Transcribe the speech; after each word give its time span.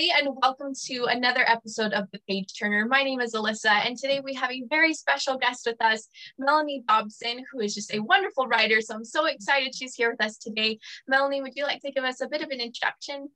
everybody, 0.00 0.26
and 0.26 0.36
welcome 0.40 0.72
to 0.74 1.04
another 1.10 1.44
episode 1.46 1.92
of 1.92 2.10
The 2.10 2.20
Page 2.26 2.58
Turner. 2.58 2.86
My 2.86 3.02
name 3.02 3.20
is 3.20 3.34
Alyssa, 3.34 3.84
and 3.86 3.98
today 3.98 4.20
we 4.24 4.32
have 4.32 4.50
a 4.50 4.62
very 4.70 4.94
special 4.94 5.36
guest 5.36 5.66
with 5.66 5.82
us, 5.82 6.08
Melanie 6.38 6.82
Dobson, 6.88 7.44
who 7.52 7.60
is 7.60 7.74
just 7.74 7.92
a 7.92 8.00
wonderful 8.00 8.46
writer. 8.46 8.80
So 8.80 8.94
I'm 8.94 9.04
so 9.04 9.26
excited 9.26 9.74
she's 9.74 9.94
here 9.94 10.10
with 10.10 10.24
us 10.24 10.38
today. 10.38 10.78
Melanie, 11.06 11.42
would 11.42 11.52
you 11.54 11.64
like 11.64 11.82
to 11.82 11.92
give 11.92 12.04
us 12.04 12.22
a 12.22 12.28
bit 12.28 12.40
of 12.40 12.48
an 12.48 12.60
introduction? 12.60 13.28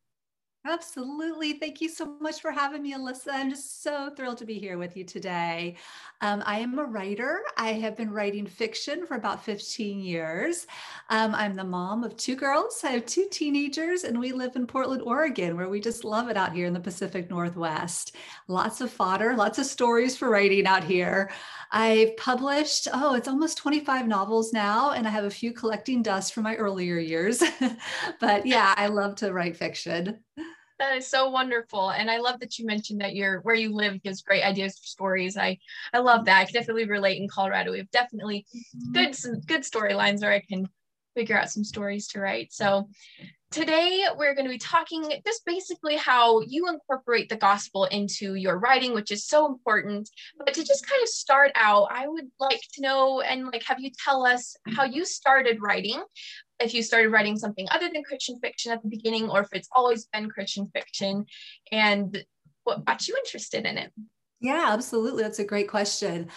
Absolutely. 0.67 1.53
Thank 1.53 1.83
you 1.83 1.91
so 1.91 2.17
much 2.21 2.41
for 2.41 2.51
having 2.51 2.81
me, 2.81 2.95
Alyssa. 2.95 3.29
I'm 3.35 3.51
just 3.51 3.83
so 3.83 4.09
thrilled 4.17 4.39
to 4.39 4.47
be 4.47 4.59
here 4.59 4.79
with 4.79 4.97
you 4.97 5.05
today. 5.05 5.77
Um, 6.23 6.43
I 6.47 6.61
am 6.61 6.79
a 6.79 6.85
writer. 6.85 7.43
I 7.59 7.73
have 7.75 7.99
been 7.99 8.11
writing 8.11 8.47
fiction 8.47 9.05
for 9.07 9.15
about 9.17 9.45
15 9.45 10.01
years. 10.01 10.67
Um, 11.11 11.35
I'm 11.35 11.55
the 11.55 11.65
mom 11.65 12.03
of 12.03 12.17
two 12.17 12.35
girls. 12.35 12.81
I 12.83 12.93
have 12.93 13.05
two 13.05 13.29
teenagers, 13.31 14.05
and 14.05 14.19
we 14.19 14.33
live 14.33 14.57
in 14.57 14.67
Portland, 14.67 15.03
Oregon, 15.03 15.55
where 15.59 15.69
we 15.69 15.81
just 15.81 16.03
love 16.03 16.31
it 16.31 16.37
out 16.39 16.55
here 16.55 16.65
in 16.65 16.73
the 16.73 16.81
Pacific 16.81 17.29
Northwest. 17.29 18.17
Lots 18.49 18.81
of 18.81 18.91
fodder, 18.91 19.37
lots 19.37 19.59
of 19.59 19.67
stories 19.67 20.17
for 20.17 20.31
writing 20.31 20.67
out 20.67 20.83
here. 20.83 21.31
I've 21.73 22.17
published, 22.17 22.89
oh, 22.91 23.15
it's 23.15 23.29
almost 23.29 23.59
25 23.59 24.07
novels 24.09 24.55
now, 24.55 24.93
and 24.93 25.07
I 25.07 25.11
have 25.11 25.25
a 25.25 25.31
few 25.31 25.53
collecting 25.53 26.03
dust 26.03 26.33
from 26.33 26.45
my 26.45 26.55
earlier 26.57 26.97
years. 26.99 27.43
but 28.21 28.47
yeah, 28.47 28.73
I 28.79 28.87
love 28.87 29.17
to 29.17 29.31
write 29.33 29.59
fiction. 29.59 30.21
That 30.79 30.97
is 30.97 31.07
so 31.07 31.31
wonderful. 31.31 31.91
And 31.91 32.11
I 32.11 32.19
love 32.19 32.41
that 32.41 32.59
you 32.59 32.67
mentioned 32.67 33.01
that 33.01 33.15
you're 33.15 33.41
where 33.41 33.55
you 33.55 33.73
live 33.73 34.03
gives 34.03 34.23
great 34.23 34.43
ideas 34.43 34.79
for 34.79 34.87
stories. 34.87 35.37
I 35.37 35.59
I 35.93 35.99
love 35.99 36.25
that. 36.25 36.41
I 36.41 36.45
can 36.45 36.55
definitely 36.55 36.87
relate 36.87 37.21
in 37.21 37.29
Colorado. 37.29 37.73
We 37.73 37.79
have 37.79 37.91
definitely 37.91 38.45
good 38.93 39.15
some 39.15 39.41
good 39.41 39.63
storylines 39.63 40.23
where 40.23 40.33
I 40.33 40.41
can 40.41 40.69
figure 41.15 41.39
out 41.39 41.51
some 41.51 41.65
stories 41.65 42.09
to 42.09 42.21
write. 42.21 42.53
So 42.53 42.89
today 43.53 44.05
we're 44.17 44.35
going 44.35 44.47
to 44.47 44.51
be 44.51 44.59
talking 44.59 45.13
just 45.25 45.45
basically 45.47 45.95
how 45.95 46.41
you 46.41 46.69
incorporate 46.69 47.29
the 47.29 47.37
gospel 47.37 47.85
into 47.85 48.35
your 48.35 48.59
writing, 48.59 48.95
which 48.95 49.13
is 49.13 49.27
so 49.27 49.47
important. 49.47 50.11
But 50.37 50.55
to 50.55 50.65
just 50.65 50.89
kind 50.89 51.01
of 51.01 51.09
start 51.09 51.53
out, 51.55 51.87
I 51.93 52.09
would 52.09 52.27
like 52.41 52.61
to 52.73 52.83
know 52.83 53.21
and 53.21 53.47
like 53.47 53.63
have 53.63 53.79
you 53.79 53.93
tell 54.05 54.27
us 54.27 54.57
how 54.75 54.83
you 54.83 55.05
started 55.05 55.63
writing 55.63 56.03
if 56.61 56.75
you 56.75 56.83
started 56.83 57.11
writing 57.11 57.37
something 57.37 57.67
other 57.71 57.89
than 57.93 58.05
Christian 58.05 58.39
fiction 58.41 58.73
at 58.73 58.83
the 58.83 58.89
beginning, 58.89 59.29
or 59.29 59.41
if 59.41 59.49
it's 59.53 59.69
always 59.73 60.07
been 60.07 60.29
Christian 60.29 60.71
fiction, 60.75 61.27
and 61.73 62.25
what 62.65 62.85
got 62.85 63.07
you 63.07 63.17
interested 63.17 63.67
in 63.67 63.79
it? 63.79 63.93
Yeah, 64.41 64.67
absolutely. 64.69 65.23
That's 65.23 65.39
a 65.39 65.45
great 65.45 65.69
question. 65.69 66.29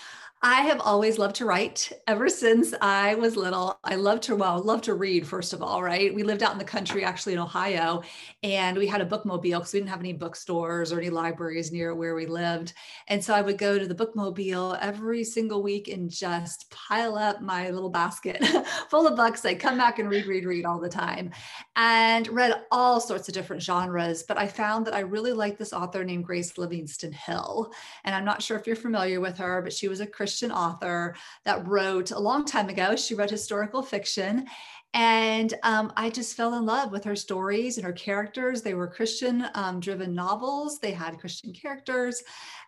I 0.44 0.62
have 0.62 0.80
always 0.82 1.18
loved 1.18 1.36
to 1.38 1.46
write 1.46 1.92
ever 2.06 2.30
since 2.30 2.72
I 2.80 3.16
was 3.16 3.36
little. 3.36 3.80
I 3.84 3.96
love 3.96 4.22
to, 4.22 4.36
well, 4.36 4.62
love 4.62 4.84
to 4.84 4.94
read, 4.94 5.26
first 5.26 5.52
of 5.52 5.64
all, 5.64 5.82
right? 5.82 6.14
We 6.14 6.22
lived 6.22 6.44
out 6.44 6.52
in 6.52 6.60
the 6.60 6.64
country, 6.64 7.04
actually 7.04 7.34
in 7.34 7.40
Ohio, 7.40 8.04
and 8.44 8.78
we 8.78 8.86
had 8.86 9.02
a 9.02 9.06
bookmobile 9.06 9.42
because 9.42 9.74
we 9.74 9.80
didn't 9.80 9.90
have 9.90 10.00
any 10.00 10.14
bookstores 10.14 10.94
or 10.94 11.00
any 11.00 11.10
libraries 11.10 11.72
near 11.72 11.96
where 11.96 12.14
we 12.14 12.28
lived. 12.28 12.74
And 13.08 13.24
so 13.24 13.34
I 13.34 13.42
would 13.42 13.58
go 13.58 13.80
to 13.80 13.88
the 13.88 13.96
bookmobile 13.96 14.78
every 14.80 15.24
single 15.24 15.64
week 15.64 15.88
and 15.88 16.08
just 16.08 16.70
pile 16.70 17.16
up 17.16 17.42
my 17.42 17.72
little 17.72 17.90
basket 17.90 18.46
full 18.90 19.08
of 19.08 19.16
books. 19.16 19.44
I'd 19.44 19.60
come 19.60 19.80
back 19.80 19.98
and 19.98 20.08
read, 20.08 20.28
read, 20.28 20.46
read 20.46 20.66
all 20.66 20.80
the 20.80 20.88
time 20.88 21.32
and 21.76 22.28
read 22.28 22.62
all 22.72 23.00
sorts 23.00 23.28
of 23.28 23.34
different 23.34 23.64
genres. 23.64 24.22
But 24.22 24.38
I 24.38 24.46
found 24.46 24.86
that 24.86 24.94
I 24.94 25.00
really 25.00 25.34
liked 25.34 25.58
this 25.58 25.74
author 25.74 26.04
named 26.04 26.26
Grace 26.26 26.60
Livingston 26.60 27.12
Hill. 27.12 27.74
And 28.04 28.14
I'm 28.14 28.26
not 28.26 28.44
sure 28.44 28.56
if 28.56 28.68
you're 28.68 28.76
familiar 28.76 29.20
with 29.20 29.36
her, 29.40 29.64
but 29.64 29.74
she 29.74 29.88
was 29.88 30.00
a 30.00 30.06
Christian 30.06 30.27
Christian 30.28 30.52
author 30.52 31.16
that 31.46 31.66
wrote 31.66 32.12
a 32.12 32.20
long 32.20 32.44
time 32.44 32.68
ago. 32.68 32.98
She 32.98 33.16
wrote 33.16 33.30
historical 33.30 33.82
fiction. 33.82 34.46
And 34.94 35.54
um, 35.64 35.94
I 35.96 36.10
just 36.10 36.36
fell 36.36 36.56
in 36.56 36.66
love 36.66 36.92
with 36.92 37.06
her 37.06 37.16
stories 37.16 37.78
and 37.78 37.86
her 37.86 37.94
characters. 37.94 38.62
They 38.62 38.74
were 38.74 38.90
Christian 38.90 39.48
um, 39.56 39.80
driven 39.80 40.14
novels, 40.14 40.80
they 40.80 40.92
had 40.92 41.18
Christian 41.18 41.54
characters. 41.54 42.22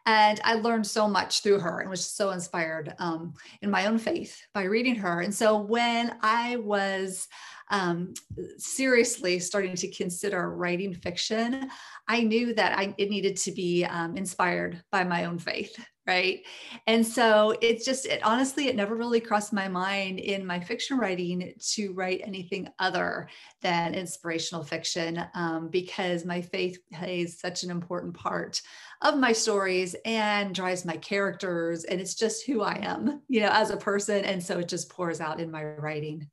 And 0.06 0.40
I 0.46 0.54
learned 0.54 0.88
so 0.88 1.10
much 1.10 1.44
through 1.44 1.60
her 1.60 1.82
and 1.82 1.90
was 1.90 2.10
so 2.10 2.30
inspired 2.30 2.94
um, 2.98 3.34
in 3.62 3.70
my 3.70 3.88
own 3.88 3.98
faith 3.98 4.42
by 4.54 4.64
reading 4.64 4.96
her. 4.96 5.20
And 5.20 5.36
so 5.36 5.58
when 5.58 6.16
I 6.22 6.56
was 6.56 7.28
um, 7.72 8.14
seriously 8.58 9.40
starting 9.40 9.76
to 9.76 9.92
consider 9.92 10.50
writing 10.50 10.94
fiction, 10.94 11.70
I 12.08 12.22
knew 12.22 12.54
that 12.54 12.78
I, 12.80 12.96
it 12.98 13.10
needed 13.10 13.36
to 13.38 13.52
be 13.52 13.84
um, 13.84 14.16
inspired 14.16 14.82
by 14.94 15.04
my 15.04 15.26
own 15.26 15.40
faith 15.40 15.76
right? 16.10 16.42
And 16.88 17.06
so 17.06 17.56
it's 17.62 17.86
just 17.86 18.08
it 18.08 18.20
honestly 18.24 18.68
it 18.68 18.76
never 18.76 18.96
really 18.96 19.20
crossed 19.20 19.54
my 19.54 19.68
mind 19.68 20.18
in 20.18 20.44
my 20.44 20.60
fiction 20.60 20.98
writing 20.98 21.54
to 21.74 21.94
write 21.94 22.22
anything 22.24 22.68
other 22.80 23.30
than 23.62 23.94
inspirational 23.94 24.64
fiction 24.64 25.24
um, 25.36 25.68
because 25.70 26.26
my 26.26 26.42
faith 26.42 26.80
plays 26.92 27.40
such 27.40 27.62
an 27.62 27.70
important 27.70 28.16
part 28.16 28.60
of 29.04 29.20
my 29.20 29.32
stories 29.32 29.96
and 30.04 30.56
drives 30.56 30.84
my 30.84 30.98
characters 30.98 31.84
and 31.84 32.02
it's 32.02 32.16
just 32.16 32.46
who 32.46 32.62
i 32.62 32.74
am 32.82 33.22
you 33.28 33.40
know 33.40 33.52
as 33.52 33.70
a 33.70 33.78
person 33.78 34.26
and 34.26 34.44
so 34.44 34.58
it 34.60 34.68
just 34.68 34.90
pours 34.90 35.22
out 35.22 35.40
in 35.40 35.52
my 35.52 35.64
writing. 35.64 36.28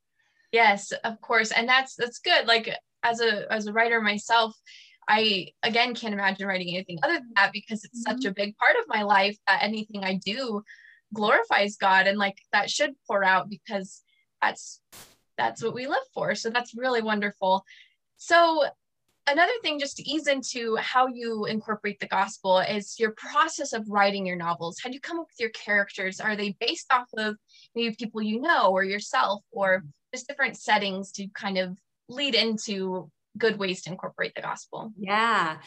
Yes 0.52 0.90
of 1.04 1.20
course 1.20 1.52
and 1.52 1.68
that's 1.68 1.94
that's 1.96 2.18
good 2.18 2.46
like 2.46 2.74
as 3.02 3.20
a 3.20 3.52
as 3.52 3.66
a 3.66 3.72
writer 3.74 4.00
myself 4.00 4.56
I 5.08 5.48
again 5.62 5.94
can't 5.94 6.14
imagine 6.14 6.46
writing 6.46 6.74
anything 6.74 6.98
other 7.02 7.14
than 7.14 7.32
that 7.36 7.52
because 7.52 7.84
it's 7.84 8.06
mm-hmm. 8.06 8.18
such 8.18 8.24
a 8.24 8.34
big 8.34 8.56
part 8.56 8.76
of 8.76 8.88
my 8.88 9.02
life 9.02 9.36
that 9.46 9.62
anything 9.62 10.04
I 10.04 10.14
do 10.24 10.62
glorifies 11.14 11.76
God 11.76 12.06
and 12.06 12.18
like 12.18 12.38
that 12.52 12.70
should 12.70 12.94
pour 13.06 13.24
out 13.24 13.48
because 13.48 14.02
that's 14.42 14.80
that's 15.38 15.62
what 15.62 15.74
we 15.74 15.86
live 15.86 16.02
for. 16.14 16.34
So 16.34 16.50
that's 16.50 16.74
really 16.76 17.02
wonderful. 17.02 17.64
So 18.16 18.64
another 19.26 19.52
thing 19.62 19.78
just 19.78 19.96
to 19.98 20.08
ease 20.08 20.26
into 20.26 20.76
how 20.76 21.08
you 21.08 21.44
incorporate 21.44 22.00
the 22.00 22.08
gospel 22.08 22.58
is 22.58 22.98
your 22.98 23.12
process 23.12 23.72
of 23.72 23.88
writing 23.88 24.24
your 24.24 24.36
novels. 24.36 24.78
How 24.82 24.88
do 24.88 24.94
you 24.94 25.00
come 25.00 25.18
up 25.18 25.26
with 25.26 25.40
your 25.40 25.50
characters? 25.50 26.20
Are 26.20 26.36
they 26.36 26.56
based 26.60 26.92
off 26.92 27.08
of 27.18 27.36
maybe 27.74 27.94
people 27.96 28.22
you 28.22 28.40
know 28.40 28.70
or 28.70 28.84
yourself 28.84 29.42
or 29.50 29.84
just 30.14 30.28
different 30.28 30.56
settings 30.56 31.12
to 31.12 31.28
kind 31.28 31.58
of 31.58 31.76
lead 32.08 32.34
into 32.34 33.10
good 33.38 33.58
ways 33.58 33.82
to 33.82 33.90
incorporate 33.90 34.34
the 34.34 34.42
gospel. 34.42 34.92
Yeah. 34.98 35.58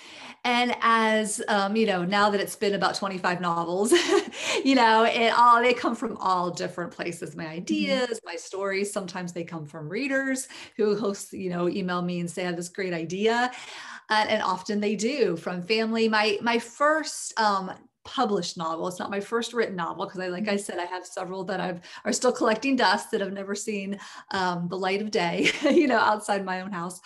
And 0.43 0.75
as 0.81 1.41
um, 1.47 1.75
you 1.75 1.85
know, 1.85 2.05
now 2.05 2.29
that 2.29 2.41
it's 2.41 2.55
been 2.55 2.73
about 2.73 2.95
25 2.95 3.41
novels, 3.41 3.91
you 4.63 4.75
know, 4.75 5.03
it 5.03 5.33
all 5.37 5.61
they 5.61 5.73
come 5.73 5.95
from 5.95 6.17
all 6.17 6.51
different 6.51 6.91
places. 6.91 7.35
My 7.35 7.45
mm-hmm. 7.45 7.53
ideas, 7.53 8.07
mm-hmm. 8.07 8.27
my 8.27 8.35
stories. 8.35 8.91
Sometimes 8.91 9.33
they 9.33 9.43
come 9.43 9.65
from 9.65 9.89
readers 9.89 10.47
who 10.77 10.95
host, 10.95 11.33
you 11.33 11.49
know, 11.49 11.67
email 11.69 12.01
me 12.01 12.19
and 12.19 12.29
say 12.29 12.43
I 12.43 12.47
have 12.47 12.55
this 12.55 12.69
great 12.69 12.93
idea. 12.93 13.51
And, 14.11 14.29
and 14.29 14.41
often 14.41 14.79
they 14.79 14.95
do 14.95 15.35
from 15.35 15.61
family. 15.61 16.09
My 16.09 16.39
my 16.41 16.59
first 16.59 17.39
um, 17.39 17.71
published 18.09 18.57
novel. 18.57 18.87
It's 18.87 18.97
not 18.97 19.11
my 19.11 19.19
first 19.19 19.53
written 19.53 19.75
novel 19.75 20.05
because 20.05 20.19
I, 20.19 20.27
like 20.27 20.47
I 20.47 20.55
mm-hmm. 20.55 20.63
said, 20.63 20.79
I 20.79 20.85
have 20.85 21.05
several 21.05 21.43
that 21.45 21.59
I've 21.59 21.81
are 22.05 22.11
still 22.11 22.31
collecting 22.31 22.75
dust 22.75 23.11
that 23.11 23.21
have 23.21 23.33
never 23.33 23.53
seen 23.53 23.99
um, 24.31 24.67
the 24.67 24.77
light 24.77 25.01
of 25.01 25.11
day, 25.11 25.51
you 25.63 25.87
know, 25.87 25.99
outside 25.99 26.43
my 26.43 26.61
own 26.61 26.71
house. 26.71 26.99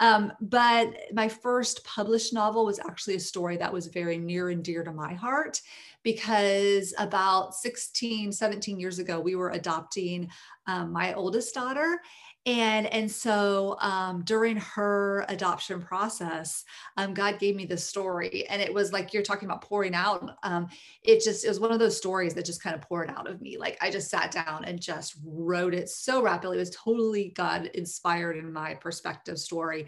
Um, 0.00 0.32
but 0.40 0.94
my 1.12 1.28
first 1.28 1.84
published 1.84 2.32
novel 2.32 2.64
was 2.64 2.80
actually 2.80 3.14
a 3.14 3.20
story 3.20 3.56
that 3.58 3.72
was 3.72 3.86
very 3.86 4.18
near 4.18 4.48
and 4.50 4.64
dear 4.64 4.82
to 4.82 4.92
my 4.92 5.14
heart 5.14 5.60
because 6.02 6.94
about 6.98 7.54
16, 7.54 8.32
17 8.32 8.80
years 8.80 8.98
ago, 8.98 9.20
we 9.20 9.36
were 9.36 9.50
adopting 9.50 10.28
um, 10.66 10.92
my 10.92 11.14
oldest 11.14 11.54
daughter 11.54 12.00
and 12.46 12.86
and 12.86 13.10
so 13.10 13.76
um, 13.80 14.22
during 14.24 14.56
her 14.56 15.24
adoption 15.28 15.80
process 15.80 16.64
um, 16.96 17.14
god 17.14 17.38
gave 17.38 17.56
me 17.56 17.64
this 17.64 17.84
story 17.84 18.46
and 18.48 18.62
it 18.62 18.72
was 18.72 18.92
like 18.92 19.12
you're 19.12 19.22
talking 19.22 19.48
about 19.48 19.62
pouring 19.62 19.94
out 19.94 20.36
um, 20.42 20.68
it 21.02 21.22
just 21.22 21.44
it 21.44 21.48
was 21.48 21.60
one 21.60 21.72
of 21.72 21.78
those 21.78 21.96
stories 21.96 22.34
that 22.34 22.44
just 22.44 22.62
kind 22.62 22.74
of 22.74 22.82
poured 22.82 23.10
out 23.10 23.28
of 23.28 23.40
me 23.40 23.58
like 23.58 23.76
i 23.80 23.90
just 23.90 24.10
sat 24.10 24.30
down 24.30 24.64
and 24.64 24.80
just 24.80 25.16
wrote 25.24 25.74
it 25.74 25.88
so 25.88 26.22
rapidly 26.22 26.56
it 26.56 26.60
was 26.60 26.70
totally 26.70 27.32
god 27.34 27.66
inspired 27.74 28.36
in 28.36 28.52
my 28.52 28.74
perspective 28.74 29.38
story. 29.38 29.86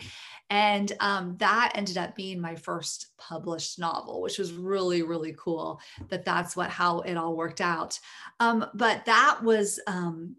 And 0.49 0.93
um, 1.01 1.37
that 1.39 1.73
ended 1.75 1.97
up 1.97 2.17
being 2.17 2.41
my 2.41 2.57
first 2.57 3.17
published 3.19 3.79
novel 3.79 4.21
which 4.23 4.39
was 4.39 4.53
really 4.53 5.03
really 5.03 5.35
cool 5.39 5.81
that 6.09 6.25
that's 6.25 6.57
what 6.57 6.71
how 6.71 7.01
it 7.01 7.17
all 7.17 7.37
worked 7.37 7.61
out. 7.61 7.99
Um, 8.41 8.67
but 8.75 9.05
that 9.05 9.43
was 9.43 9.81
um, 9.87 10.37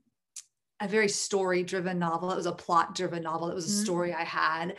a 0.81 0.87
very 0.87 1.07
story 1.07 1.63
driven 1.63 1.99
novel. 1.99 2.31
It 2.31 2.35
was 2.35 2.47
a 2.47 2.51
plot 2.51 2.95
driven 2.95 3.23
novel. 3.23 3.49
It 3.49 3.55
was 3.55 3.65
a 3.65 3.73
mm-hmm. 3.73 3.83
story 3.83 4.13
I 4.13 4.23
had. 4.23 4.75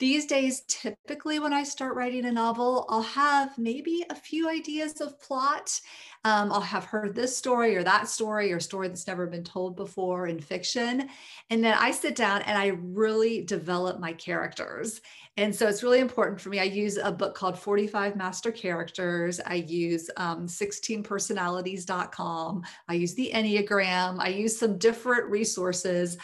These 0.00 0.26
days, 0.26 0.62
typically 0.66 1.38
when 1.38 1.52
I 1.52 1.62
start 1.62 1.94
writing 1.94 2.24
a 2.24 2.32
novel, 2.32 2.84
I'll 2.88 3.02
have 3.02 3.56
maybe 3.56 4.04
a 4.10 4.14
few 4.14 4.50
ideas 4.50 5.00
of 5.00 5.20
plot, 5.20 5.80
Um, 6.24 6.52
I'll 6.52 6.60
have 6.60 6.84
heard 6.84 7.14
this 7.14 7.36
story 7.36 7.76
or 7.76 7.84
that 7.84 8.08
story 8.08 8.52
or 8.52 8.58
story 8.58 8.88
that's 8.88 9.06
never 9.06 9.26
been 9.26 9.44
told 9.44 9.76
before 9.76 10.26
in 10.26 10.40
fiction. 10.40 11.08
And 11.50 11.62
then 11.62 11.76
I 11.78 11.90
sit 11.90 12.16
down 12.16 12.40
and 12.42 12.56
I 12.56 12.68
really 12.82 13.42
develop 13.42 14.00
my 14.00 14.14
characters. 14.14 15.02
And 15.36 15.52
so 15.54 15.68
it's 15.68 15.82
really 15.82 15.98
important 15.98 16.40
for 16.40 16.48
me. 16.48 16.60
I 16.60 16.64
use 16.64 16.96
a 16.96 17.10
book 17.10 17.34
called 17.34 17.58
45 17.58 18.14
Master 18.16 18.52
Characters. 18.52 19.40
I 19.44 19.56
use 19.56 20.08
um, 20.16 20.46
16personalities.com. 20.46 22.62
I 22.88 22.94
use 22.94 23.14
the 23.14 23.32
Enneagram. 23.34 24.20
I 24.20 24.28
use 24.28 24.56
some 24.56 24.78
different 24.78 25.28
resources 25.28 26.16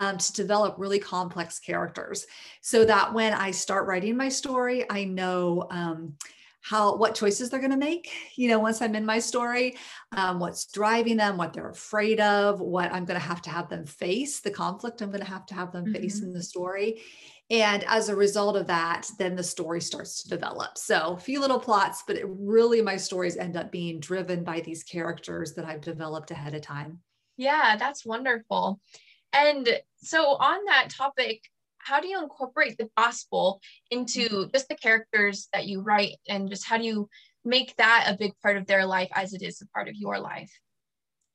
um, 0.00 0.18
to 0.18 0.32
develop 0.32 0.74
really 0.78 0.98
complex 0.98 1.60
characters 1.60 2.26
so 2.60 2.84
that 2.84 3.14
when 3.14 3.32
I 3.32 3.52
start 3.52 3.86
writing 3.86 4.16
my 4.16 4.28
story, 4.28 4.84
I 4.90 5.04
know. 5.04 5.68
Um, 5.70 6.14
how 6.68 6.96
what 6.96 7.14
choices 7.14 7.48
they're 7.48 7.60
going 7.60 7.70
to 7.70 7.76
make 7.76 8.10
you 8.36 8.48
know 8.48 8.58
once 8.58 8.82
i'm 8.82 8.94
in 8.94 9.06
my 9.06 9.18
story 9.18 9.76
um, 10.16 10.40
what's 10.40 10.66
driving 10.66 11.16
them 11.16 11.36
what 11.36 11.52
they're 11.52 11.70
afraid 11.70 12.20
of 12.20 12.60
what 12.60 12.92
i'm 12.92 13.04
going 13.04 13.18
to 13.18 13.26
have 13.26 13.42
to 13.42 13.50
have 13.50 13.68
them 13.68 13.84
face 13.84 14.40
the 14.40 14.50
conflict 14.50 15.00
i'm 15.00 15.10
going 15.10 15.24
to 15.24 15.30
have 15.30 15.46
to 15.46 15.54
have 15.54 15.72
them 15.72 15.84
mm-hmm. 15.84 15.94
face 15.94 16.22
in 16.22 16.32
the 16.32 16.42
story 16.42 17.00
and 17.48 17.84
as 17.84 18.08
a 18.08 18.16
result 18.16 18.56
of 18.56 18.66
that, 18.66 19.08
then 19.18 19.36
the 19.36 19.42
story 19.42 19.80
starts 19.80 20.22
to 20.22 20.28
develop. 20.28 20.76
So 20.76 21.14
a 21.16 21.20
few 21.20 21.40
little 21.40 21.60
plots, 21.60 22.02
but 22.04 22.16
it 22.16 22.26
really 22.28 22.82
my 22.82 22.96
stories 22.96 23.36
end 23.36 23.56
up 23.56 23.70
being 23.70 24.00
driven 24.00 24.42
by 24.42 24.60
these 24.60 24.82
characters 24.82 25.54
that 25.54 25.64
I've 25.64 25.80
developed 25.80 26.32
ahead 26.32 26.54
of 26.54 26.62
time. 26.62 26.98
Yeah, 27.36 27.76
that's 27.78 28.04
wonderful. 28.04 28.80
And 29.32 29.68
so 29.98 30.24
on 30.24 30.64
that 30.66 30.88
topic, 30.90 31.42
how 31.86 32.00
do 32.00 32.08
you 32.08 32.20
incorporate 32.20 32.76
the 32.78 32.88
gospel 32.96 33.60
into 33.90 34.28
mm-hmm. 34.28 34.50
just 34.52 34.68
the 34.68 34.74
characters 34.74 35.48
that 35.52 35.66
you 35.66 35.80
write 35.80 36.16
and 36.28 36.48
just 36.48 36.66
how 36.66 36.76
do 36.76 36.84
you 36.84 37.08
make 37.44 37.76
that 37.76 38.06
a 38.08 38.16
big 38.16 38.32
part 38.42 38.56
of 38.56 38.66
their 38.66 38.84
life 38.84 39.08
as 39.14 39.32
it 39.32 39.42
is 39.42 39.60
a 39.60 39.66
part 39.68 39.88
of 39.88 39.94
your 39.94 40.18
life? 40.18 40.50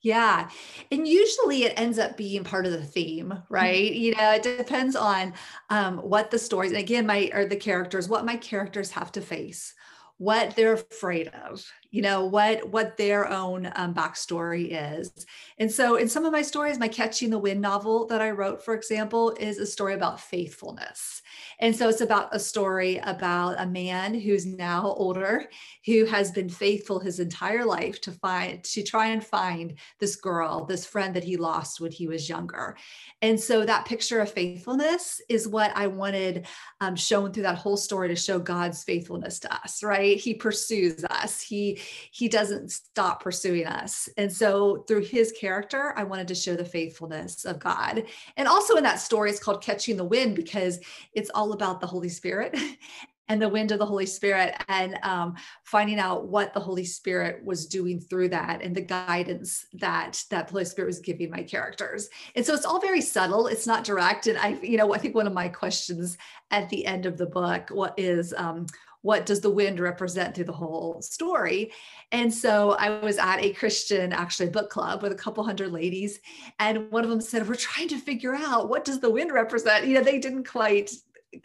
Yeah. 0.01 0.49
And 0.91 1.07
usually 1.07 1.63
it 1.63 1.79
ends 1.79 1.99
up 1.99 2.17
being 2.17 2.43
part 2.43 2.65
of 2.65 2.71
the 2.71 2.83
theme, 2.83 3.29
mm-hmm. 3.29 3.53
right? 3.53 3.91
You 3.93 4.15
know, 4.15 4.31
it 4.33 4.43
depends 4.43 4.95
on 4.95 5.33
um, 5.69 5.99
what 5.99 6.31
the 6.31 6.39
stories, 6.39 6.71
and 6.71 6.79
again, 6.79 7.05
my, 7.05 7.29
or 7.33 7.45
the 7.45 7.55
characters, 7.55 8.09
what 8.09 8.25
my 8.25 8.35
characters 8.35 8.91
have 8.91 9.11
to 9.13 9.21
face, 9.21 9.73
what 10.21 10.55
they're 10.55 10.73
afraid 10.73 11.31
of, 11.49 11.65
you 11.89 12.03
know 12.03 12.25
what 12.25 12.69
what 12.69 12.95
their 12.95 13.27
own 13.27 13.71
um, 13.75 13.91
backstory 13.91 14.67
is. 14.71 15.25
And 15.57 15.69
so 15.69 15.95
in 15.95 16.07
some 16.07 16.25
of 16.25 16.31
my 16.31 16.43
stories 16.43 16.77
my 16.77 16.87
catching 16.87 17.31
the 17.31 17.39
wind 17.39 17.59
novel 17.59 18.05
that 18.05 18.21
i 18.21 18.29
wrote 18.29 18.63
for 18.63 18.75
example 18.75 19.35
is 19.39 19.57
a 19.57 19.65
story 19.65 19.95
about 19.95 20.19
faithfulness. 20.19 21.23
And 21.59 21.75
so 21.75 21.89
it's 21.89 22.01
about 22.01 22.35
a 22.35 22.39
story 22.39 22.97
about 22.97 23.59
a 23.59 23.65
man 23.65 24.13
who's 24.13 24.45
now 24.45 24.93
older 24.95 25.49
who 25.87 26.05
has 26.05 26.31
been 26.31 26.49
faithful 26.49 26.99
his 26.99 27.19
entire 27.19 27.65
life 27.65 27.99
to 28.01 28.11
find 28.11 28.63
to 28.63 28.83
try 28.83 29.07
and 29.07 29.25
find 29.25 29.73
this 29.99 30.15
girl 30.15 30.65
this 30.65 30.85
friend 30.85 31.15
that 31.15 31.23
he 31.23 31.35
lost 31.35 31.81
when 31.81 31.91
he 31.91 32.07
was 32.07 32.29
younger. 32.29 32.77
And 33.23 33.39
so 33.39 33.65
that 33.65 33.85
picture 33.85 34.19
of 34.19 34.31
faithfulness 34.31 35.19
is 35.29 35.47
what 35.47 35.75
i 35.75 35.87
wanted 35.87 36.45
um, 36.79 36.95
shown 36.95 37.33
through 37.33 37.43
that 37.43 37.57
whole 37.57 37.77
story 37.77 38.07
to 38.07 38.15
show 38.15 38.37
god's 38.37 38.83
faithfulness 38.83 39.39
to 39.39 39.51
us 39.53 39.81
right 39.83 40.10
he 40.15 40.33
pursues 40.33 41.03
us 41.05 41.41
he 41.41 41.79
he 42.11 42.27
doesn't 42.27 42.71
stop 42.71 43.21
pursuing 43.21 43.67
us. 43.67 44.09
And 44.17 44.31
so 44.31 44.83
through 44.87 45.01
his 45.01 45.31
character, 45.31 45.93
I 45.95 46.03
wanted 46.03 46.27
to 46.29 46.35
show 46.35 46.55
the 46.55 46.65
faithfulness 46.65 47.45
of 47.45 47.59
God. 47.59 48.03
And 48.37 48.47
also 48.47 48.75
in 48.75 48.83
that 48.83 48.99
story, 48.99 49.29
it's 49.29 49.43
called 49.43 49.63
Catching 49.63 49.97
the 49.97 50.03
Wind 50.03 50.35
because 50.35 50.79
it's 51.13 51.31
all 51.33 51.53
about 51.53 51.81
the 51.81 51.87
Holy 51.87 52.09
Spirit 52.09 52.57
and 53.27 53.41
the 53.41 53.47
wind 53.47 53.71
of 53.71 53.79
the 53.79 53.85
Holy 53.85 54.05
Spirit 54.05 54.55
and 54.67 54.99
um, 55.03 55.35
finding 55.63 55.99
out 55.99 56.27
what 56.27 56.53
the 56.53 56.59
Holy 56.59 56.83
Spirit 56.83 57.43
was 57.45 57.65
doing 57.65 57.99
through 57.99 58.27
that 58.27 58.61
and 58.61 58.75
the 58.75 58.81
guidance 58.81 59.65
that 59.73 60.21
that 60.29 60.49
Holy 60.49 60.65
Spirit 60.65 60.87
was 60.87 60.99
giving 60.99 61.29
my 61.29 61.43
characters. 61.43 62.09
And 62.35 62.45
so 62.45 62.53
it's 62.53 62.65
all 62.65 62.81
very 62.81 62.99
subtle. 62.99 63.47
It's 63.47 63.67
not 63.67 63.85
direct. 63.85 64.27
And 64.27 64.37
I, 64.37 64.59
you 64.61 64.75
know, 64.75 64.93
I 64.93 64.97
think 64.97 65.15
one 65.15 65.27
of 65.27 65.33
my 65.33 65.47
questions 65.47 66.17
at 66.51 66.67
the 66.69 66.85
end 66.85 67.05
of 67.05 67.17
the 67.17 67.25
book 67.25 67.69
what 67.69 67.93
is 67.97 68.33
um, 68.35 68.65
what 69.01 69.25
does 69.25 69.41
the 69.41 69.49
wind 69.49 69.79
represent 69.79 70.35
through 70.35 70.45
the 70.45 70.51
whole 70.51 71.01
story? 71.01 71.71
And 72.11 72.33
so 72.33 72.71
i 72.71 72.89
was 72.99 73.17
at 73.17 73.39
a 73.39 73.53
christian 73.53 74.11
actually 74.11 74.49
book 74.49 74.69
club 74.69 75.01
with 75.01 75.11
a 75.11 75.15
couple 75.15 75.43
hundred 75.43 75.71
ladies 75.71 76.19
and 76.59 76.91
one 76.91 77.03
of 77.03 77.09
them 77.09 77.21
said 77.21 77.47
we're 77.47 77.55
trying 77.55 77.87
to 77.87 77.97
figure 77.97 78.35
out 78.35 78.69
what 78.69 78.85
does 78.85 78.99
the 78.99 79.09
wind 79.09 79.31
represent. 79.31 79.87
You 79.87 79.95
know 79.95 80.03
they 80.03 80.19
didn't 80.19 80.47
quite 80.47 80.91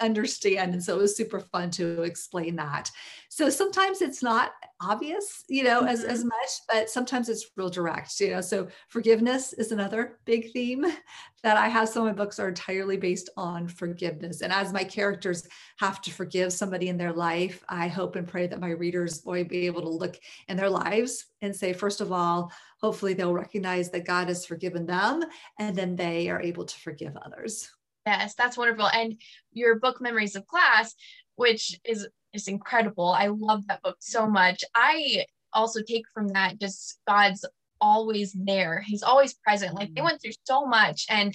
understand 0.00 0.72
and 0.72 0.82
so 0.82 0.96
it 0.96 1.02
was 1.02 1.16
super 1.16 1.40
fun 1.40 1.70
to 1.72 2.02
explain 2.02 2.56
that. 2.56 2.90
So 3.28 3.48
sometimes 3.50 4.02
it's 4.02 4.22
not 4.22 4.52
obvious 4.80 5.42
you 5.48 5.64
know 5.64 5.80
mm-hmm. 5.80 5.88
as 5.88 6.04
as 6.04 6.22
much 6.22 6.50
but 6.68 6.90
sometimes 6.90 7.28
it's 7.28 7.50
real 7.56 7.70
direct 7.70 8.20
you 8.20 8.30
know 8.30 8.42
so 8.42 8.68
forgiveness 8.88 9.54
is 9.54 9.72
another 9.72 10.18
big 10.26 10.52
theme 10.52 10.84
that 11.42 11.56
i 11.56 11.66
have 11.66 11.88
some 11.88 12.06
of 12.06 12.14
my 12.14 12.24
books 12.24 12.38
are 12.38 12.48
entirely 12.48 12.98
based 12.98 13.30
on 13.38 13.66
forgiveness 13.66 14.42
and 14.42 14.52
as 14.52 14.74
my 14.74 14.84
characters 14.84 15.48
have 15.78 16.02
to 16.02 16.10
forgive 16.10 16.52
somebody 16.52 16.88
in 16.88 16.98
their 16.98 17.12
life 17.12 17.64
i 17.70 17.88
hope 17.88 18.16
and 18.16 18.28
pray 18.28 18.46
that 18.46 18.60
my 18.60 18.70
readers 18.70 19.22
will 19.24 19.42
be 19.44 19.66
able 19.66 19.80
to 19.80 19.88
look 19.88 20.18
in 20.48 20.56
their 20.56 20.70
lives 20.70 21.26
and 21.40 21.56
say 21.56 21.72
first 21.72 22.02
of 22.02 22.12
all 22.12 22.52
hopefully 22.82 23.14
they'll 23.14 23.32
recognize 23.32 23.90
that 23.90 24.06
god 24.06 24.28
has 24.28 24.44
forgiven 24.44 24.84
them 24.84 25.22
and 25.58 25.74
then 25.74 25.96
they 25.96 26.28
are 26.28 26.42
able 26.42 26.64
to 26.64 26.78
forgive 26.80 27.16
others 27.24 27.70
Yes, 28.06 28.34
that's 28.36 28.56
wonderful. 28.56 28.86
And 28.86 29.20
your 29.52 29.80
book, 29.80 30.00
Memories 30.00 30.36
of 30.36 30.46
Glass, 30.46 30.94
which 31.34 31.78
is 31.84 32.06
is 32.36 32.48
incredible. 32.48 33.08
I 33.08 33.26
love 33.28 33.66
that 33.66 33.82
book 33.82 33.96
so 34.00 34.26
much. 34.28 34.62
I 34.74 35.24
also 35.52 35.80
take 35.82 36.04
from 36.14 36.28
that 36.28 36.60
just 36.60 37.00
God's 37.08 37.44
always 37.80 38.32
there. 38.34 38.82
He's 38.86 39.02
always 39.02 39.34
present. 39.34 39.74
Like 39.74 39.88
they 39.88 40.00
mm-hmm. 40.00 40.04
went 40.04 40.22
through 40.22 40.32
so 40.44 40.66
much 40.66 41.06
and 41.08 41.34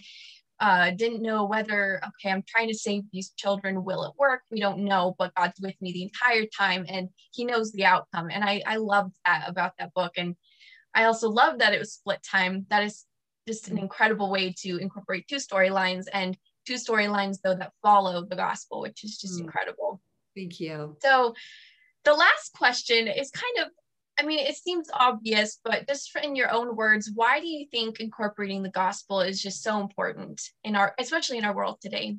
uh, 0.59 0.91
didn't 0.91 1.23
know 1.23 1.45
whether, 1.45 1.99
okay, 2.05 2.31
I'm 2.31 2.43
trying 2.47 2.67
to 2.67 2.77
save 2.77 3.03
these 3.11 3.31
children. 3.35 3.83
Will 3.83 4.03
it 4.03 4.13
work? 4.17 4.41
We 4.51 4.59
don't 4.59 4.85
know, 4.85 5.15
but 5.17 5.33
God's 5.35 5.59
with 5.59 5.75
me 5.81 5.91
the 5.91 6.03
entire 6.03 6.45
time 6.45 6.85
and 6.87 7.09
he 7.31 7.45
knows 7.45 7.71
the 7.71 7.85
outcome. 7.85 8.29
And 8.31 8.43
I, 8.43 8.61
I 8.65 8.75
loved 8.77 9.15
that 9.25 9.45
about 9.47 9.73
that 9.79 9.93
book. 9.95 10.13
And 10.17 10.35
I 10.93 11.05
also 11.05 11.29
love 11.29 11.59
that 11.59 11.73
it 11.73 11.79
was 11.79 11.93
split 11.93 12.21
time. 12.23 12.67
That 12.69 12.83
is 12.83 13.05
just 13.47 13.69
an 13.69 13.79
incredible 13.79 14.29
way 14.29 14.53
to 14.59 14.77
incorporate 14.77 15.27
two 15.27 15.37
storylines 15.37 16.05
and 16.13 16.37
two 16.67 16.75
storylines 16.75 17.39
though 17.43 17.55
that 17.55 17.73
follow 17.81 18.23
the 18.23 18.35
gospel, 18.35 18.81
which 18.81 19.03
is 19.03 19.17
just 19.17 19.39
mm. 19.39 19.45
incredible. 19.45 19.99
Thank 20.35 20.59
you. 20.59 20.97
So 21.01 21.35
the 22.03 22.13
last 22.13 22.53
question 22.53 23.07
is 23.07 23.31
kind 23.31 23.67
of 23.67 23.71
I 24.19 24.23
mean, 24.23 24.39
it 24.39 24.55
seems 24.55 24.89
obvious, 24.93 25.59
but 25.63 25.87
just 25.87 26.15
in 26.21 26.35
your 26.35 26.51
own 26.51 26.75
words, 26.75 27.09
why 27.13 27.39
do 27.39 27.47
you 27.47 27.65
think 27.71 27.99
incorporating 27.99 28.61
the 28.61 28.69
gospel 28.69 29.21
is 29.21 29.41
just 29.41 29.63
so 29.63 29.79
important 29.79 30.41
in 30.63 30.75
our, 30.75 30.93
especially 30.99 31.39
in 31.39 31.45
our 31.45 31.55
world 31.55 31.79
today? 31.81 32.17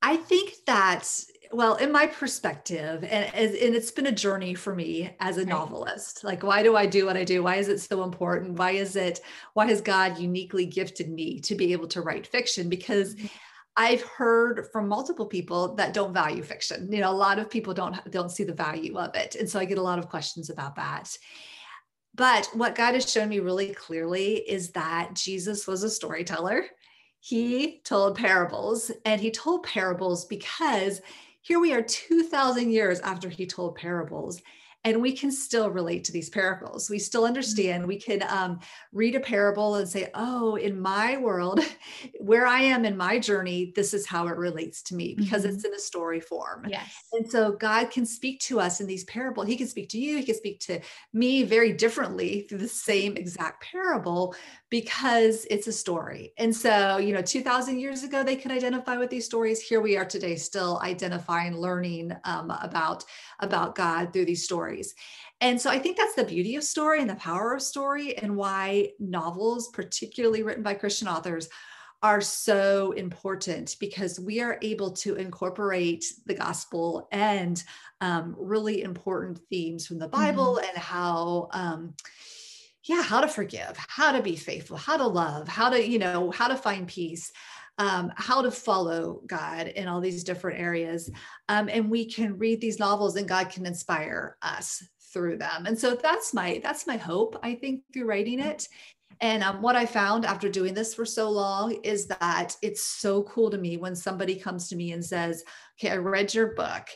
I 0.00 0.16
think 0.16 0.52
that, 0.66 1.06
well, 1.50 1.74
in 1.74 1.90
my 1.90 2.06
perspective, 2.06 3.02
and, 3.02 3.34
and 3.34 3.74
it's 3.74 3.90
been 3.90 4.06
a 4.06 4.12
journey 4.12 4.54
for 4.54 4.74
me 4.74 5.10
as 5.18 5.36
a 5.36 5.44
novelist. 5.44 6.22
Like, 6.22 6.42
why 6.42 6.62
do 6.62 6.76
I 6.76 6.86
do 6.86 7.04
what 7.04 7.16
I 7.16 7.24
do? 7.24 7.42
Why 7.42 7.56
is 7.56 7.68
it 7.68 7.80
so 7.80 8.04
important? 8.04 8.58
Why 8.58 8.70
is 8.70 8.94
it, 8.94 9.20
why 9.54 9.66
has 9.66 9.80
God 9.80 10.18
uniquely 10.18 10.64
gifted 10.64 11.10
me 11.10 11.40
to 11.40 11.54
be 11.56 11.72
able 11.72 11.88
to 11.88 12.00
write 12.00 12.26
fiction? 12.26 12.68
Because 12.68 13.16
mm-hmm. 13.16 13.26
I've 13.78 14.02
heard 14.02 14.66
from 14.72 14.88
multiple 14.88 15.26
people 15.26 15.74
that 15.76 15.94
don't 15.94 16.12
value 16.12 16.42
fiction. 16.42 16.92
You 16.92 17.00
know, 17.00 17.10
a 17.10 17.12
lot 17.12 17.38
of 17.38 17.48
people 17.48 17.72
don't 17.72 17.98
don't 18.10 18.30
see 18.30 18.44
the 18.44 18.52
value 18.52 18.98
of 18.98 19.14
it. 19.14 19.36
And 19.36 19.48
so 19.48 19.58
I 19.58 19.64
get 19.64 19.78
a 19.78 19.82
lot 19.82 19.98
of 19.98 20.08
questions 20.08 20.50
about 20.50 20.76
that. 20.76 21.16
But 22.14 22.50
what 22.52 22.74
God 22.74 22.94
has 22.94 23.10
shown 23.10 23.28
me 23.28 23.38
really 23.38 23.72
clearly 23.72 24.38
is 24.38 24.72
that 24.72 25.14
Jesus 25.14 25.66
was 25.66 25.84
a 25.84 25.90
storyteller 25.90 26.64
he 27.20 27.80
told 27.84 28.16
parables 28.16 28.90
and 29.04 29.20
he 29.20 29.30
told 29.30 29.64
parables 29.64 30.24
because 30.24 31.00
here 31.42 31.58
we 31.58 31.72
are 31.72 31.82
2000 31.82 32.70
years 32.70 33.00
after 33.00 33.28
he 33.28 33.46
told 33.46 33.74
parables 33.76 34.40
and 34.84 35.02
we 35.02 35.12
can 35.12 35.32
still 35.32 35.70
relate 35.70 36.04
to 36.04 36.12
these 36.12 36.30
parables. 36.30 36.88
We 36.88 36.98
still 36.98 37.22
mm-hmm. 37.22 37.28
understand. 37.28 37.86
We 37.86 37.98
can 37.98 38.22
um, 38.28 38.60
read 38.92 39.16
a 39.16 39.20
parable 39.20 39.74
and 39.74 39.88
say, 39.88 40.08
oh, 40.14 40.54
in 40.54 40.80
my 40.80 41.16
world, 41.16 41.60
where 42.20 42.46
I 42.46 42.60
am 42.60 42.84
in 42.84 42.96
my 42.96 43.18
journey, 43.18 43.72
this 43.74 43.92
is 43.92 44.06
how 44.06 44.28
it 44.28 44.36
relates 44.36 44.82
to 44.84 44.94
me 44.94 45.14
because 45.14 45.42
mm-hmm. 45.44 45.54
it's 45.54 45.64
in 45.64 45.74
a 45.74 45.78
story 45.78 46.20
form. 46.20 46.66
Yes. 46.68 46.88
And 47.12 47.28
so 47.28 47.52
God 47.52 47.90
can 47.90 48.06
speak 48.06 48.40
to 48.40 48.60
us 48.60 48.80
in 48.80 48.86
these 48.86 49.04
parables. 49.04 49.48
He 49.48 49.56
can 49.56 49.66
speak 49.66 49.88
to 49.90 49.98
you, 49.98 50.16
He 50.18 50.24
can 50.24 50.36
speak 50.36 50.60
to 50.60 50.80
me 51.12 51.42
very 51.42 51.72
differently 51.72 52.46
through 52.48 52.58
the 52.58 52.68
same 52.68 53.16
exact 53.16 53.64
parable 53.64 54.34
because 54.70 55.46
it's 55.50 55.66
a 55.66 55.72
story. 55.72 56.32
And 56.38 56.54
so, 56.54 56.98
you 56.98 57.12
know, 57.12 57.22
2000 57.22 57.80
years 57.80 58.04
ago, 58.04 58.22
they 58.22 58.36
could 58.36 58.52
identify 58.52 58.96
with 58.96 59.10
these 59.10 59.24
stories. 59.24 59.60
Here 59.60 59.80
we 59.80 59.96
are 59.96 60.04
today, 60.04 60.36
still 60.36 60.78
identifying, 60.82 61.56
learning 61.56 62.12
um, 62.24 62.50
about, 62.62 63.04
about 63.40 63.74
God 63.74 64.12
through 64.12 64.26
these 64.26 64.44
stories 64.44 64.67
stories. 64.68 64.94
And 65.40 65.60
so 65.60 65.70
I 65.70 65.78
think 65.78 65.96
that's 65.96 66.14
the 66.14 66.24
beauty 66.24 66.56
of 66.56 66.64
story 66.64 67.00
and 67.00 67.08
the 67.08 67.14
power 67.14 67.54
of 67.54 67.62
story, 67.62 68.16
and 68.18 68.36
why 68.36 68.90
novels, 68.98 69.68
particularly 69.68 70.42
written 70.42 70.62
by 70.62 70.74
Christian 70.74 71.08
authors, 71.08 71.48
are 72.02 72.20
so 72.20 72.92
important 72.92 73.76
because 73.80 74.20
we 74.20 74.40
are 74.40 74.58
able 74.62 74.92
to 74.92 75.16
incorporate 75.16 76.04
the 76.26 76.34
gospel 76.34 77.08
and 77.12 77.64
um, 78.00 78.36
really 78.38 78.82
important 78.82 79.40
themes 79.50 79.86
from 79.86 79.98
the 79.98 80.08
Bible 80.08 80.56
mm-hmm. 80.56 80.68
and 80.68 80.78
how. 80.78 81.48
Um, 81.52 81.94
yeah, 82.84 83.02
how 83.02 83.20
to 83.20 83.28
forgive, 83.28 83.76
how 83.76 84.12
to 84.12 84.22
be 84.22 84.34
faithful, 84.34 84.78
how 84.78 84.96
to 84.96 85.06
love, 85.06 85.46
how 85.46 85.68
to, 85.68 85.86
you 85.86 85.98
know, 85.98 86.30
how 86.30 86.48
to 86.48 86.56
find 86.56 86.88
peace. 86.88 87.32
Um, 87.78 88.12
how 88.16 88.42
to 88.42 88.50
follow 88.50 89.22
God 89.26 89.68
in 89.68 89.86
all 89.86 90.00
these 90.00 90.24
different 90.24 90.60
areas. 90.60 91.10
Um, 91.48 91.68
and 91.68 91.88
we 91.88 92.06
can 92.06 92.36
read 92.36 92.60
these 92.60 92.80
novels 92.80 93.14
and 93.14 93.28
God 93.28 93.50
can 93.50 93.66
inspire 93.66 94.36
us 94.42 94.82
through 95.12 95.38
them. 95.38 95.64
And 95.66 95.78
so 95.78 95.94
that's 95.94 96.34
my 96.34 96.60
that's 96.62 96.88
my 96.88 96.96
hope, 96.96 97.38
I 97.42 97.54
think, 97.54 97.82
through 97.92 98.06
writing 98.06 98.40
it 98.40 98.66
and 99.20 99.42
um, 99.42 99.62
what 99.62 99.76
I 99.76 99.86
found 99.86 100.24
after 100.24 100.48
doing 100.48 100.74
this 100.74 100.94
for 100.94 101.04
so 101.04 101.30
long 101.30 101.72
is 101.82 102.06
that 102.06 102.54
it's 102.62 102.84
so 102.84 103.24
cool 103.24 103.50
to 103.50 103.58
me 103.58 103.76
when 103.76 103.96
somebody 103.96 104.36
comes 104.36 104.68
to 104.68 104.76
me 104.76 104.92
and 104.92 105.04
says, 105.04 105.42
Okay, 105.78 105.92
I 105.92 105.96
read 105.96 106.34
your 106.34 106.54
book 106.54 106.88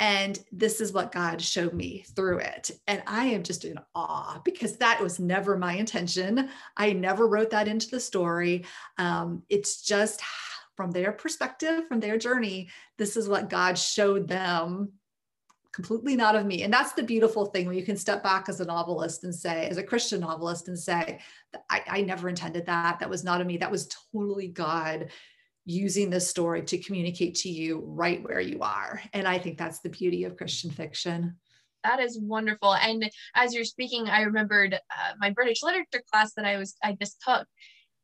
and 0.00 0.38
this 0.50 0.80
is 0.80 0.94
what 0.94 1.12
God 1.12 1.42
showed 1.42 1.74
me 1.74 2.06
through 2.16 2.38
it. 2.38 2.70
And 2.88 3.02
I 3.06 3.26
am 3.26 3.42
just 3.42 3.66
in 3.66 3.78
awe 3.94 4.40
because 4.46 4.78
that 4.78 5.00
was 5.00 5.20
never 5.20 5.58
my 5.58 5.74
intention. 5.74 6.48
I 6.74 6.94
never 6.94 7.28
wrote 7.28 7.50
that 7.50 7.68
into 7.68 7.90
the 7.90 8.00
story. 8.00 8.64
Um, 8.96 9.42
it's 9.50 9.82
just 9.82 10.22
from 10.74 10.90
their 10.90 11.12
perspective, 11.12 11.86
from 11.86 12.00
their 12.00 12.16
journey, 12.16 12.70
this 12.96 13.14
is 13.14 13.28
what 13.28 13.50
God 13.50 13.78
showed 13.78 14.26
them 14.26 14.92
completely 15.72 16.16
not 16.16 16.34
of 16.34 16.46
me. 16.46 16.62
And 16.62 16.72
that's 16.72 16.94
the 16.94 17.02
beautiful 17.02 17.46
thing 17.46 17.66
when 17.66 17.76
you 17.76 17.84
can 17.84 17.96
step 17.96 18.22
back 18.22 18.48
as 18.48 18.60
a 18.60 18.64
novelist 18.64 19.24
and 19.24 19.34
say, 19.34 19.68
as 19.68 19.76
a 19.76 19.82
Christian 19.82 20.20
novelist, 20.20 20.68
and 20.68 20.78
say, 20.78 21.20
I, 21.68 21.82
I 21.86 22.00
never 22.00 22.28
intended 22.28 22.66
that. 22.66 22.98
That 23.00 23.10
was 23.10 23.22
not 23.22 23.42
of 23.42 23.46
me. 23.46 23.58
That 23.58 23.70
was 23.70 23.94
totally 24.12 24.48
God 24.48 25.10
using 25.70 26.10
this 26.10 26.28
story 26.28 26.62
to 26.62 26.78
communicate 26.78 27.36
to 27.36 27.48
you 27.48 27.82
right 27.86 28.22
where 28.22 28.40
you 28.40 28.60
are. 28.60 29.00
And 29.12 29.26
I 29.26 29.38
think 29.38 29.56
that's 29.56 29.80
the 29.80 29.88
beauty 29.88 30.24
of 30.24 30.36
Christian 30.36 30.70
fiction. 30.70 31.36
That 31.84 32.00
is 32.00 32.18
wonderful. 32.20 32.74
And 32.74 33.10
as 33.34 33.54
you're 33.54 33.64
speaking, 33.64 34.08
I 34.08 34.22
remembered 34.22 34.74
uh, 34.74 35.12
my 35.18 35.30
British 35.30 35.62
literature 35.62 36.02
class 36.12 36.34
that 36.34 36.44
I 36.44 36.58
was 36.58 36.76
I 36.82 36.96
just 37.00 37.22
took. 37.26 37.46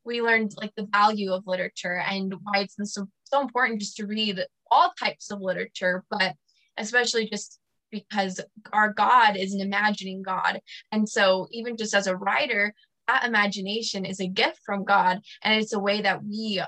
We 0.05 0.23
learned 0.23 0.53
like 0.57 0.73
the 0.77 0.87
value 0.93 1.33
of 1.33 1.43
literature 1.47 2.03
and 2.09 2.33
why 2.45 2.61
it's 2.61 2.77
so 2.95 3.09
so 3.25 3.41
important 3.41 3.81
just 3.81 3.97
to 3.97 4.07
read 4.07 4.45
all 4.71 4.93
types 4.99 5.31
of 5.31 5.41
literature, 5.41 6.05
but 6.09 6.35
especially 6.79 7.29
just 7.29 7.59
because 7.91 8.41
our 8.73 8.93
God 8.93 9.37
is 9.37 9.53
an 9.53 9.61
imagining 9.61 10.23
God. 10.23 10.61
And 10.93 11.09
so, 11.09 11.49
even 11.51 11.77
just 11.77 11.95
as 11.95 12.07
a 12.07 12.17
writer, 12.17 12.73
that 13.09 13.25
imagination 13.25 14.05
is 14.05 14.21
a 14.21 14.29
gift 14.29 14.61
from 14.65 14.85
God, 14.85 15.21
and 15.43 15.61
it's 15.61 15.73
a 15.73 15.79
way 15.79 16.03
that 16.03 16.25
we 16.25 16.63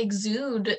exude 0.00 0.78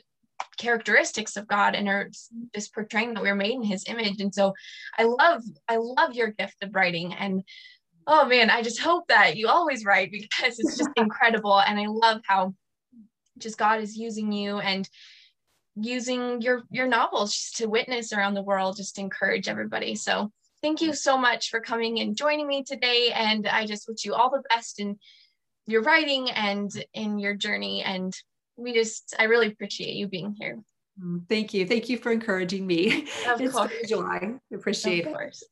characteristics 0.57 1.37
of 1.37 1.47
God 1.47 1.75
and 1.75 1.87
are 1.87 2.09
just 2.53 2.73
portraying 2.73 3.13
that 3.13 3.23
we're 3.23 3.35
made 3.35 3.53
in 3.53 3.63
his 3.63 3.85
image. 3.87 4.21
And 4.21 4.33
so 4.33 4.53
I 4.97 5.03
love, 5.03 5.43
I 5.67 5.77
love 5.77 6.13
your 6.13 6.31
gift 6.31 6.63
of 6.63 6.73
writing. 6.73 7.13
And 7.13 7.43
oh 8.07 8.25
man, 8.25 8.49
I 8.49 8.61
just 8.61 8.79
hope 8.79 9.07
that 9.07 9.37
you 9.37 9.47
always 9.47 9.85
write 9.85 10.11
because 10.11 10.59
it's 10.59 10.77
just 10.77 10.89
incredible. 10.95 11.59
And 11.59 11.79
I 11.79 11.85
love 11.87 12.21
how 12.23 12.53
just 13.37 13.57
God 13.57 13.81
is 13.81 13.97
using 13.97 14.31
you 14.31 14.59
and 14.59 14.87
using 15.75 16.41
your 16.41 16.63
your 16.69 16.87
novels 16.87 17.33
just 17.33 17.57
to 17.57 17.67
witness 17.67 18.11
around 18.11 18.33
the 18.33 18.43
world 18.43 18.75
just 18.75 18.95
to 18.95 19.01
encourage 19.01 19.47
everybody 19.47 19.95
so 19.95 20.29
thank 20.61 20.81
you 20.81 20.93
so 20.93 21.17
much 21.17 21.49
for 21.49 21.61
coming 21.61 21.99
and 22.01 22.17
joining 22.17 22.45
me 22.45 22.61
today 22.61 23.09
and 23.15 23.47
i 23.47 23.65
just 23.65 23.87
wish 23.87 24.03
you 24.03 24.13
all 24.13 24.29
the 24.29 24.43
best 24.49 24.81
in 24.81 24.97
your 25.67 25.81
writing 25.81 26.29
and 26.31 26.71
in 26.93 27.19
your 27.19 27.33
journey 27.33 27.81
and 27.83 28.13
we 28.58 28.74
just 28.74 29.15
i 29.20 29.24
really 29.24 29.48
appreciate 29.48 29.96
you 29.96 30.08
being 30.08 30.36
here. 30.39 30.60
Mm, 31.01 31.27
thank 31.29 31.53
you. 31.53 31.65
Thank 31.65 31.89
you 31.89 31.98
for 31.98 32.12
encouraging 32.12 32.67
me. 32.67 33.08
Of 33.27 33.41
it's 33.41 33.53
course. 33.53 33.72
I 33.93 34.34
appreciate 34.53 35.08
of 35.08 35.13
course. 35.13 35.41
it 35.41 35.48